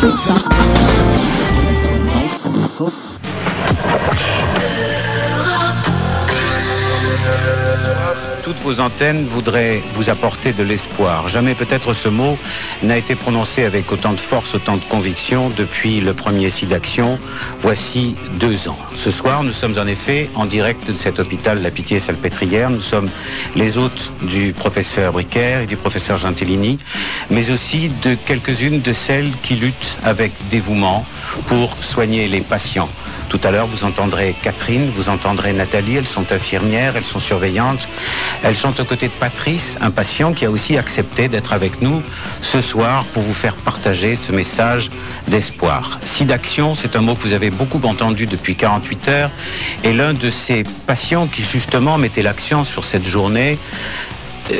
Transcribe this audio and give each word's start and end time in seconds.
Susa. 0.00 0.34
Toutes 8.44 8.60
vos 8.60 8.78
antennes 8.78 9.24
voudraient 9.26 9.80
vous 9.94 10.10
apporter 10.10 10.52
de 10.52 10.62
l'espoir. 10.62 11.28
Jamais 11.28 11.54
peut-être 11.54 11.94
ce 11.94 12.10
mot 12.10 12.36
n'a 12.82 12.98
été 12.98 13.14
prononcé 13.14 13.64
avec 13.64 13.90
autant 13.90 14.12
de 14.12 14.20
force, 14.20 14.54
autant 14.54 14.76
de 14.76 14.82
conviction 14.82 15.50
depuis 15.56 16.00
le 16.02 16.12
premier 16.12 16.50
site 16.50 16.68
d'action, 16.68 17.18
voici 17.62 18.16
deux 18.38 18.68
ans. 18.68 18.76
Ce 18.98 19.10
soir, 19.10 19.44
nous 19.44 19.54
sommes 19.54 19.78
en 19.78 19.86
effet 19.86 20.28
en 20.34 20.44
direct 20.44 20.90
de 20.90 20.92
cet 20.92 21.20
hôpital 21.20 21.62
La 21.62 21.70
Pitié-Salpêtrière. 21.70 22.68
Nous 22.68 22.82
sommes 22.82 23.08
les 23.56 23.78
hôtes 23.78 24.12
du 24.20 24.52
professeur 24.52 25.14
Bricaire 25.14 25.62
et 25.62 25.66
du 25.66 25.76
professeur 25.76 26.18
Gentilini, 26.18 26.78
mais 27.30 27.50
aussi 27.50 27.90
de 28.02 28.14
quelques-unes 28.14 28.82
de 28.82 28.92
celles 28.92 29.30
qui 29.42 29.54
luttent 29.54 29.96
avec 30.02 30.32
dévouement 30.50 31.06
pour 31.46 31.78
soigner 31.80 32.28
les 32.28 32.42
patients. 32.42 32.90
Tout 33.34 33.48
à 33.48 33.50
l'heure, 33.50 33.66
vous 33.66 33.82
entendrez 33.82 34.32
Catherine, 34.44 34.92
vous 34.94 35.08
entendrez 35.08 35.52
Nathalie, 35.52 35.96
elles 35.96 36.06
sont 36.06 36.30
infirmières, 36.30 36.96
elles 36.96 37.02
sont 37.02 37.18
surveillantes. 37.18 37.88
Elles 38.44 38.54
sont 38.54 38.80
aux 38.80 38.84
côtés 38.84 39.08
de 39.08 39.12
Patrice, 39.12 39.76
un 39.80 39.90
patient 39.90 40.32
qui 40.32 40.44
a 40.44 40.52
aussi 40.52 40.78
accepté 40.78 41.26
d'être 41.26 41.52
avec 41.52 41.82
nous 41.82 42.00
ce 42.42 42.60
soir 42.60 43.04
pour 43.06 43.24
vous 43.24 43.32
faire 43.32 43.56
partager 43.56 44.14
ce 44.14 44.30
message 44.30 44.88
d'espoir. 45.26 45.98
SIDAction, 46.04 46.76
c'est 46.76 46.94
un 46.94 47.00
mot 47.00 47.16
que 47.16 47.22
vous 47.22 47.32
avez 47.32 47.50
beaucoup 47.50 47.80
entendu 47.82 48.26
depuis 48.26 48.54
48 48.54 49.08
heures, 49.08 49.30
et 49.82 49.92
l'un 49.92 50.12
de 50.12 50.30
ces 50.30 50.62
patients 50.86 51.26
qui 51.26 51.42
justement 51.42 51.98
mettait 51.98 52.22
l'accent 52.22 52.62
sur 52.62 52.84
cette 52.84 53.04
journée 53.04 53.58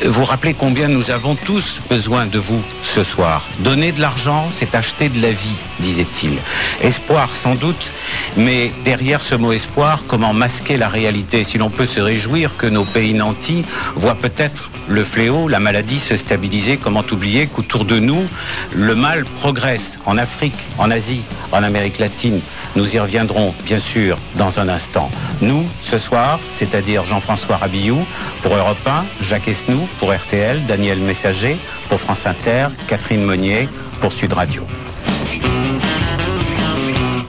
vous 0.07 0.25
rappelez 0.25 0.55
combien 0.55 0.89
nous 0.89 1.11
avons 1.11 1.35
tous 1.35 1.81
besoin 1.91 2.27
de 2.27 2.39
vous 2.39 2.63
ce 2.83 3.05
soir. 3.05 3.47
Donner 3.59 3.93
de 3.93 4.01
l'argent, 4.01 4.49
c'est 4.51 4.75
acheter 4.75 5.09
de 5.09 5.21
la 5.21 5.31
vie, 5.31 5.57
disait-il. 5.81 6.39
Espoir, 6.81 7.29
sans 7.31 7.55
doute, 7.55 7.93
mais 8.37 8.73
derrière 8.85 9.23
ce 9.23 9.35
mot 9.35 9.53
espoir, 9.53 10.03
comment 10.09 10.33
masquer 10.33 10.79
la 10.79 10.89
réalité 10.89 11.45
Si 11.45 11.59
l'on 11.59 11.71
peut 11.71 11.87
se 11.87 12.01
réjouir 12.01 12.57
que 12.57 12.67
nos 12.67 12.85
pays 12.85 13.15
nantis 13.15 13.63
voient 13.95 14.15
peut-être 14.15 14.71
le 14.89 15.05
fléau, 15.05 15.49
la 15.49 15.61
maladie 15.61 15.99
se 15.99 16.17
stabiliser, 16.17 16.77
comment 16.77 17.05
oublier 17.11 17.47
qu'autour 17.47 17.85
de 17.85 17.99
nous, 17.99 18.27
le 18.75 18.95
mal 18.95 19.25
progresse 19.25 19.99
en 20.07 20.19
Afrique, 20.19 20.59
en 20.79 20.91
Asie, 20.91 21.23
en 21.53 21.63
Amérique 21.63 21.99
latine. 21.99 22.41
Nous 22.77 22.95
y 22.95 22.99
reviendrons, 22.99 23.55
bien 23.65 23.79
sûr, 23.79 24.19
dans 24.37 24.59
un 24.59 24.69
instant. 24.69 25.11
Nous, 25.41 25.65
ce 25.83 25.99
soir, 25.99 26.41
c'est-à-dire 26.59 27.05
Jean-François 27.05 27.57
Rabillou, 27.57 28.05
pour 28.43 28.57
Europe 28.57 28.77
1, 28.87 29.05
Jacques 29.23 29.49
Esnou, 29.49 29.89
pour 29.99 30.13
RTL, 30.13 30.65
Daniel 30.67 30.99
Messager, 30.99 31.57
pour 31.89 32.01
France 32.01 32.27
Inter, 32.27 32.69
Catherine 32.89 33.23
Monnier, 33.25 33.69
pour 34.01 34.13
Sud 34.13 34.33
Radio. 34.33 34.63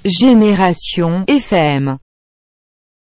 Génération 0.04 1.26
FM. 1.28 1.98